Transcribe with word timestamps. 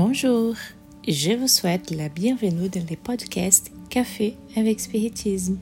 Bonjour, 0.00 0.54
je 1.08 1.32
vous 1.32 1.48
souhaite 1.48 1.90
la 1.90 2.08
bienvenue 2.08 2.68
dans 2.68 2.86
le 2.88 2.94
podcast 2.94 3.72
Café 3.90 4.36
avec 4.54 4.78
Spiritisme. 4.78 5.58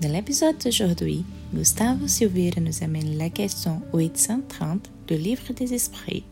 Dans 0.00 0.12
l'épisode 0.12 0.56
d'aujourd'hui, 0.64 1.24
Gustavo 1.52 2.06
Silveira 2.06 2.60
nous 2.60 2.84
amène 2.84 3.18
la 3.18 3.30
question 3.30 3.82
830 3.92 4.88
du 5.08 5.16
Livre 5.16 5.52
des 5.54 5.74
Esprits. 5.74 6.22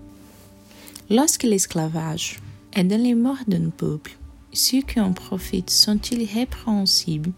Lorsque 1.10 1.42
l'esclavage 1.42 2.38
est 2.72 2.84
dans 2.84 3.02
les 3.02 3.16
morts 3.16 3.44
d'un 3.48 3.70
peuple, 3.70 4.16
ceux 4.52 4.82
qui 4.82 5.00
en 5.00 5.12
profitent 5.12 5.70
sont-ils 5.70 6.32
répréhensibles 6.32 7.32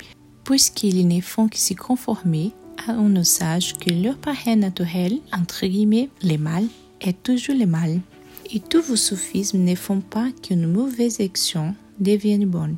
puisqu'ils 0.44 1.08
ne 1.08 1.22
font 1.22 1.48
que 1.48 1.56
s'y 1.56 1.74
conformer 1.74 2.52
à 2.86 2.92
un 2.92 3.16
usage 3.16 3.72
que 3.78 3.90
leur 3.90 4.18
paraît 4.18 4.54
naturel, 4.54 5.18
entre 5.32 5.66
guillemets, 5.66 6.10
le 6.22 6.36
mal 6.36 6.66
est 7.00 7.22
toujours 7.22 7.56
le 7.56 7.66
mal? 7.66 8.02
Et 8.50 8.60
tous 8.60 8.80
vos 8.80 8.96
sophismes 8.96 9.58
ne 9.58 9.74
font 9.74 10.00
pas 10.00 10.30
qu'une 10.42 10.66
mauvaise 10.66 11.20
action 11.20 11.74
devienne 12.00 12.46
bonne. 12.46 12.76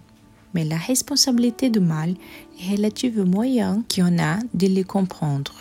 Mais 0.52 0.65
la 0.65 0.77
responsabilité 0.77 1.70
du 1.70 1.79
mal 1.79 2.15
est 2.60 2.73
relative 2.73 3.20
au 3.20 3.24
moyen 3.24 3.84
qu'on 3.95 4.19
a 4.19 4.38
de 4.52 4.66
le 4.66 4.83
comprendre. 4.83 5.55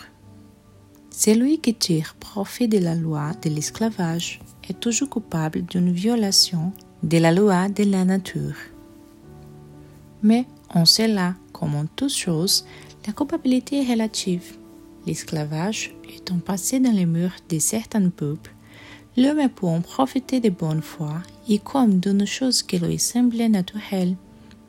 Celui 1.11 1.59
qui 1.59 1.75
tire 1.75 2.15
profit 2.19 2.67
de 2.67 2.79
la 2.79 2.95
loi 2.95 3.33
de 3.43 3.49
l'esclavage 3.49 4.39
est 4.67 4.79
toujours 4.79 5.09
coupable 5.09 5.63
d'une 5.63 5.91
violation 5.91 6.71
de 7.03 7.17
la 7.17 7.31
loi 7.31 7.69
de 7.69 7.83
la 7.83 8.03
nature. 8.03 8.55
Mais 10.23 10.45
en 10.73 10.85
cela, 10.85 11.35
comme 11.53 11.75
en 11.75 11.85
toute 11.85 12.13
chose, 12.13 12.65
la 13.05 13.13
culpabilité 13.13 13.81
est 13.81 13.91
relative. 13.91 14.55
L'esclavage 15.05 15.95
étant 16.15 16.39
passé 16.39 16.79
dans 16.79 16.91
les 16.91 17.05
murs 17.05 17.35
de 17.49 17.59
certains 17.59 18.09
peuples, 18.09 18.53
l'homme 19.17 19.49
peut 19.49 19.67
en 19.67 19.81
profiter 19.81 20.39
de 20.39 20.49
bonne 20.49 20.81
foi 20.81 21.21
et 21.47 21.59
comme 21.59 21.99
d'une 21.99 22.25
chose 22.25 22.63
qui 22.63 22.79
lui 22.79 22.99
semblait 22.99 23.49
naturelle, 23.49 24.15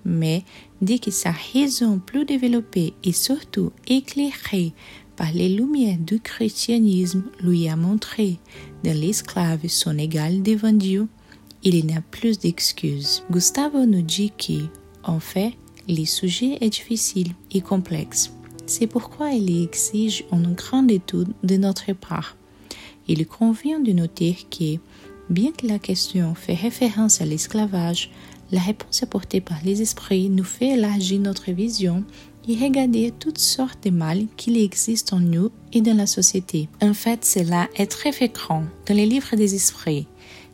mais 0.05 0.45
dès 0.81 0.99
que 0.99 1.11
sa 1.11 1.33
raison 1.53 1.99
plus 1.99 2.25
développée 2.25 2.95
et 3.05 3.13
surtout 3.13 3.73
éclairée 3.87 4.73
par 5.17 5.33
les 5.33 5.51
lumières 5.51 5.99
du 5.99 6.21
christianisme 6.21 7.25
lui 7.43 7.69
a 7.69 7.77
montré 7.77 8.39
dans 8.85 8.99
l'esclave 8.99 9.69
son 9.69 9.99
égal 9.99 10.43
devant 10.43 10.73
Dieu, 10.73 11.09
il 11.63 11.85
n'y 11.85 11.95
a 11.95 12.01
plus 12.01 12.39
d'excuses. 12.39 13.23
Gustavo 13.31 13.85
nous 13.85 14.01
dit 14.01 14.33
que, 14.39 14.65
en 15.05 15.21
fait, 15.21 15.53
le 15.89 16.07
sujet 16.07 16.57
est 16.63 16.71
difficile 16.71 17.33
et 17.51 17.61
complexe. 17.61 18.33
C'est 18.65 18.87
pourquoi 18.87 19.33
il 19.33 19.65
exige 19.65 20.25
une 20.33 20.55
grande 20.55 20.91
étude 20.91 21.35
de 21.43 21.57
notre 21.57 21.93
part. 21.93 22.37
Il 23.09 23.27
convient 23.27 23.81
de 23.81 23.93
noter 23.93 24.37
que, 24.51 24.79
bien 25.29 25.53
que 25.53 25.67
la 25.67 25.79
question 25.79 26.35
fait 26.35 26.55
référence 26.55 27.21
à 27.21 27.25
l'esclavage, 27.25 28.11
la 28.53 28.61
réponse 28.61 29.03
apportée 29.03 29.41
par 29.41 29.59
les 29.65 29.83
esprits 29.83 30.29
nous 30.29 30.45
fait 30.45 30.71
élargir 30.71 31.21
notre 31.21 31.53
vision 31.53 32.05
et 32.49 32.57
regarder 32.57 33.13
toutes 33.19 33.39
sortes 33.39 33.85
de 33.85 33.91
mal 33.91 34.27
qu'il 34.37 34.57
existe 34.57 35.13
en 35.13 35.21
nous 35.21 35.51
et 35.73 35.81
dans 35.81 35.97
la 35.97 36.07
société. 36.07 36.69
En 36.83 36.95
fait, 36.95 37.25
cela 37.25 37.69
est 37.77 37.87
très 37.87 38.13
fréquent 38.13 38.65
dans 38.87 38.95
les 38.95 39.07
livres 39.07 39.37
des 39.37 39.55
esprits. 39.55 40.07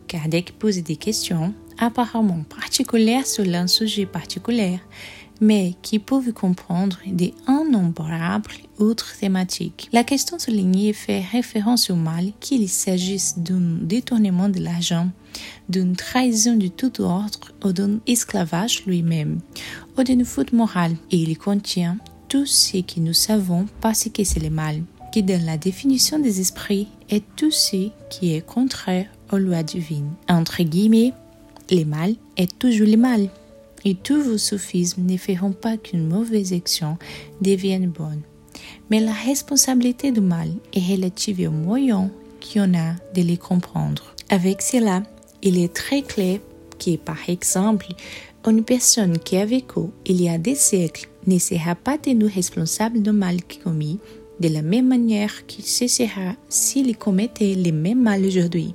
Kardec 0.08 0.52
pose 0.58 0.82
des 0.82 0.96
questions 0.96 1.54
apparemment 1.78 2.44
particulières 2.48 3.26
sur 3.26 3.44
un 3.54 3.66
sujet 3.66 4.06
particulier 4.06 4.80
mais 5.40 5.74
qui 5.82 5.98
peuvent 5.98 6.32
comprendre 6.32 6.98
des 7.06 7.34
innombrables 7.48 8.52
autres 8.78 9.16
thématiques. 9.18 9.88
La 9.92 10.04
question 10.04 10.38
soulignée 10.38 10.92
fait 10.92 11.20
référence 11.20 11.90
au 11.90 11.96
mal 11.96 12.32
qu'il 12.40 12.68
s'agisse 12.68 13.38
d'un 13.38 13.78
détournement 13.82 14.48
de 14.48 14.60
l'argent, 14.60 15.10
d'une 15.68 15.96
trahison 15.96 16.56
de 16.56 16.68
tout 16.68 17.00
ordre 17.00 17.52
ou 17.64 17.72
d'un 17.72 17.98
esclavage 18.06 18.84
lui-même, 18.86 19.40
ou 19.98 20.02
d'une 20.02 20.24
faute 20.24 20.52
morale, 20.52 20.96
et 21.10 21.16
il 21.16 21.36
contient 21.38 21.98
tout 22.28 22.46
ce 22.46 22.78
que 22.78 23.00
nous 23.00 23.12
savons 23.12 23.66
parce 23.80 24.08
que 24.12 24.24
c'est 24.24 24.42
le 24.42 24.50
mal, 24.50 24.82
qui 25.12 25.22
dans 25.22 25.44
la 25.44 25.56
définition 25.56 26.18
des 26.18 26.40
esprits 26.40 26.88
est 27.08 27.24
tout 27.36 27.50
ce 27.50 27.90
qui 28.10 28.34
est 28.34 28.44
contraire 28.44 29.06
aux 29.32 29.38
lois 29.38 29.62
divines. 29.62 30.10
Entre 30.28 30.62
guillemets, 30.62 31.12
le 31.70 31.84
mal 31.84 32.14
est 32.36 32.58
toujours 32.58 32.86
le 32.86 32.96
mal 32.96 33.28
et 33.84 33.94
tous 33.94 34.20
vos 34.20 34.38
sophismes 34.38 35.04
ne 35.04 35.16
feront 35.16 35.52
pas 35.52 35.76
qu'une 35.76 36.08
mauvaise 36.08 36.52
action 36.52 36.98
devienne 37.40 37.88
bonne. 37.88 38.22
Mais 38.90 39.00
la 39.00 39.12
responsabilité 39.12 40.12
du 40.12 40.20
mal 40.20 40.48
est 40.72 40.92
relative 40.92 41.48
au 41.48 41.52
moyen 41.52 42.10
qu'on 42.40 42.74
a 42.74 42.94
de 43.14 43.22
les 43.22 43.36
comprendre. 43.36 44.14
Avec 44.30 44.62
cela, 44.62 45.02
il 45.42 45.58
est 45.58 45.72
très 45.72 46.02
clair 46.02 46.40
que, 46.78 46.96
par 46.96 47.28
exemple, 47.28 47.86
une 48.46 48.62
personne 48.62 49.18
qui 49.18 49.36
a 49.36 49.44
vécu 49.44 49.80
il 50.04 50.22
y 50.22 50.28
a 50.28 50.38
des 50.38 50.54
siècles 50.54 51.08
ne 51.26 51.38
sera 51.38 51.74
pas 51.74 51.98
tenue 51.98 52.26
responsable 52.26 53.02
du 53.02 53.10
mal 53.10 53.38
commis 53.64 53.98
de 54.38 54.48
la 54.48 54.62
même 54.62 54.86
manière 54.86 55.46
qu'il 55.46 55.64
se 55.64 55.88
sera 55.88 56.34
s'il 56.48 56.96
commettait 56.96 57.54
le 57.54 57.72
même 57.72 58.02
mal 58.02 58.24
aujourd'hui. 58.24 58.74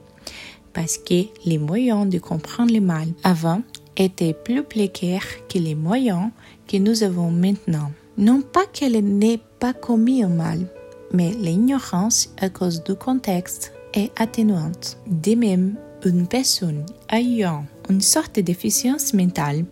Parce 0.74 0.98
que 0.98 1.26
les 1.46 1.58
moyens 1.58 2.10
de 2.10 2.20
comprendre 2.20 2.74
le 2.74 2.82
mal 2.82 3.08
avant 3.24 3.62
était 3.98 4.34
plus 4.34 4.64
précaire 4.64 5.24
que 5.48 5.58
les 5.58 5.76
moyens 5.76 6.30
que 6.68 6.78
nous 6.78 7.04
avons 7.04 7.32
maintenant. 7.32 7.92
Non 8.18 8.42
pas 8.42 8.66
qu'elle 8.72 9.00
n'ait 9.04 9.40
pas 9.60 9.74
commis 9.74 10.24
un 10.24 10.30
mal, 10.30 10.68
mais 11.14 11.32
l'ignorance 11.32 12.34
à 12.40 12.50
cause 12.50 12.84
du 12.84 12.96
contexte 12.96 13.74
est 13.94 14.12
atténuante. 14.20 14.98
De 15.08 15.36
même, 15.36 15.76
une 16.06 16.28
personne 16.28 16.86
ayant 17.10 17.66
une 17.90 18.02
sorte 18.02 18.36
de 18.36 18.42
déficience 18.42 19.14
mentale 19.14 19.66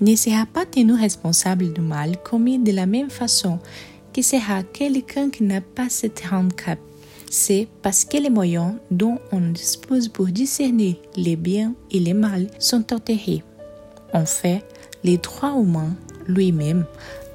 ne 0.00 0.16
sera 0.16 0.46
pas 0.46 0.66
tenue 0.66 0.94
responsable 0.94 1.72
du 1.72 1.80
mal 1.80 2.16
commis 2.22 2.58
de 2.58 2.72
la 2.72 2.86
même 2.86 3.10
façon 3.10 3.58
que 4.12 4.22
sera 4.22 4.62
quelqu'un 4.62 5.30
qui 5.30 5.44
n'a 5.44 5.60
pas 5.60 5.88
cet 5.88 6.22
handicap. 6.30 6.78
C'est 7.30 7.66
parce 7.82 8.04
que 8.04 8.16
les 8.16 8.30
moyens 8.30 8.74
dont 8.90 9.18
on 9.32 9.40
dispose 9.40 10.08
pour 10.08 10.26
discerner 10.26 11.00
les 11.16 11.36
biens 11.36 11.74
et 11.90 11.98
les 11.98 12.14
mal 12.14 12.46
sont 12.58 12.92
enterrés. 12.92 13.42
En 14.14 14.24
fait, 14.24 14.64
les 15.02 15.18
droits 15.18 15.54
humains 15.60 15.94
lui-même, 16.26 16.86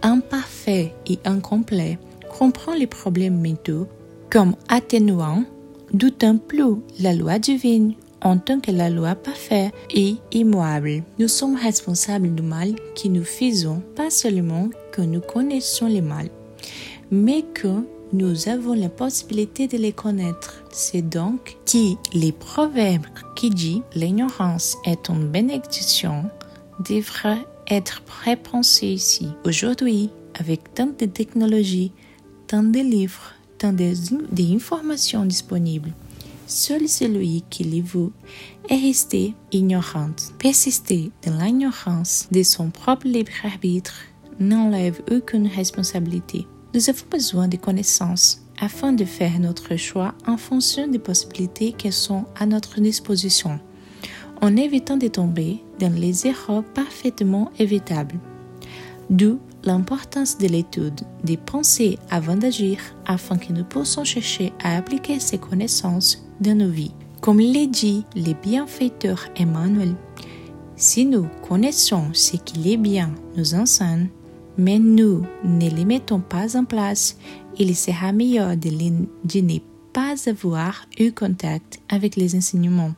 imparfait 0.01 0.94
et 1.06 1.19
incomplet, 1.25 2.00
comprend 2.38 2.73
les 2.73 2.88
problèmes 2.88 3.41
mentaux 3.41 3.88
comme 4.29 4.56
atténuant, 4.69 5.44
d'autant 5.94 6.38
plus 6.38 6.75
la 7.00 7.13
loi 7.13 7.39
divine 7.39 7.94
en 8.22 8.38
tant 8.38 8.59
que 8.59 8.72
la 8.72 8.89
loi 8.89 9.16
parfaite 9.16 9.73
et 9.94 10.16
immuable. 10.31 11.03
Nous 11.19 11.28
sommes 11.28 11.56
responsables 11.56 12.34
du 12.34 12.44
mal 12.44 12.75
que 12.95 13.07
nous 13.07 13.23
faisons, 13.23 13.81
pas 13.95 14.09
seulement 14.09 14.69
que 14.91 15.01
nous 15.01 15.22
connaissons 15.22 15.88
le 15.88 16.01
mal, 16.01 16.29
mais 17.12 17.44
que 17.53 17.84
nous 18.12 18.50
avons 18.50 18.73
la 18.73 18.89
possibilité 18.89 19.68
de 19.68 19.78
les 19.78 19.94
connaître. 19.94 20.63
C'est 20.72 21.07
donc 21.07 21.57
qui 21.66 21.97
les 22.13 22.31
proverbes 22.31 23.06
qui 23.35 23.50
dit 23.50 23.84
l'ignorance 23.95 24.78
est 24.85 25.09
une 25.09 25.29
bénédiction 25.29 26.25
devrait 26.79 27.45
être 27.69 28.01
répensé 28.23 28.88
ici. 28.88 29.28
Aujourd'hui, 29.45 30.09
avec 30.40 30.73
tant 30.73 30.88
de 31.00 31.06
technologies, 31.06 31.91
tant 32.47 32.63
de 32.63 32.79
livres, 32.79 33.34
tant 33.57 33.73
d'informations 33.73 35.25
disponibles, 35.25 35.94
seul 36.48 36.88
celui 36.88 37.44
qui 37.50 37.63
les 37.63 37.81
veut 37.81 38.12
est 38.69 38.81
resté 38.81 39.36
ignorant. 39.51 40.12
Persister 40.39 41.12
dans 41.25 41.38
l'ignorance 41.38 42.27
de 42.31 42.44
son 42.44 42.69
propre 42.69 43.07
libre 43.07 43.31
arbitre 43.44 43.95
n'enlève 44.39 45.01
aucune 45.12 45.48
responsabilité. 45.48 46.48
Nous 46.74 46.89
avons 46.89 47.06
besoin 47.12 47.48
de 47.48 47.57
connaissances 47.57 48.42
afin 48.59 48.94
de 48.94 49.06
faire 49.06 49.39
notre 49.39 49.75
choix 49.75 50.13
en 50.27 50.38
fonction 50.38 50.88
des 50.88 51.00
possibilités 51.00 51.74
qui 51.74 51.92
sont 51.92 52.25
à 52.38 52.45
notre 52.45 52.80
disposition 52.80 53.59
en 54.41 54.56
évitant 54.56 54.97
de 54.97 55.07
tomber 55.07 55.62
dans 55.80 55.94
les 55.94 56.27
erreurs 56.27 56.63
parfaitement 56.63 57.51
évitables. 57.59 58.15
D'où 59.09 59.39
l'importance 59.63 60.38
de 60.38 60.47
l'étude, 60.47 61.01
de 61.24 61.36
penser 61.36 61.97
avant 62.09 62.36
d'agir 62.36 62.80
afin 63.06 63.38
que 63.38 63.51
nous 63.51 63.63
puissions 63.63 64.03
chercher 64.03 64.53
à 64.63 64.77
appliquer 64.77 65.19
ces 65.19 65.38
connaissances 65.38 66.25
dans 66.39 66.57
nos 66.57 66.69
vies. 66.69 66.94
Comme 67.21 67.39
l'a 67.39 67.65
dit 67.65 68.06
le 68.15 68.33
bienfaiteur 68.33 69.27
Emmanuel, 69.36 69.94
si 70.75 71.06
nous 71.06 71.27
connaissons 71.47 72.06
ce 72.13 72.38
qui 72.38 72.59
les 72.59 72.77
bien 72.77 73.13
nous 73.36 73.53
enseigne, 73.53 74.07
mais 74.57 74.80
nous 74.80 75.24
ne 75.44 75.69
les 75.69 75.86
mettons 75.86 76.21
pas 76.21 76.56
en 76.57 76.63
place, 76.63 77.18
il 77.57 77.75
sera 77.75 78.13
meilleur 78.13 78.56
de 78.56 78.69
ne 79.41 79.57
pas 79.91 80.15
avoir 80.30 80.86
eu 80.97 81.12
contact 81.12 81.80
avec 81.89 82.15
les 82.15 82.36
enseignements 82.36 82.94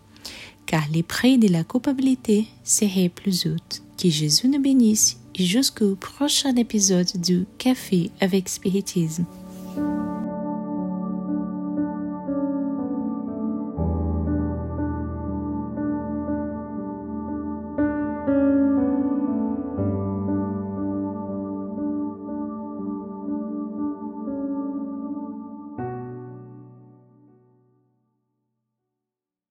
car 0.71 0.88
les 0.94 1.03
prix 1.03 1.38
de 1.38 1.50
la 1.50 1.65
culpabilité 1.65 2.47
seraient 2.63 3.09
plus 3.09 3.45
hautes. 3.45 3.83
Que 4.01 4.09
Jésus 4.09 4.47
nous 4.47 4.62
bénisse 4.62 5.18
et 5.35 5.44
jusqu'au 5.44 5.95
prochain 5.95 6.56
épisode 6.56 7.12
du 7.21 7.45
Café 7.57 8.09
avec 8.21 8.47
Spiritisme. 8.47 9.25